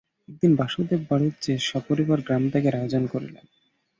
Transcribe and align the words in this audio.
একদিন 0.29 0.51
বাসুদেব 0.55 1.01
বাড়ুজ্যে 1.09 1.53
সপরিবারে 1.69 2.25
গ্রামত্যাগের 2.27 2.77
আয়োজন 2.79 3.03
করিলেন। 3.07 3.45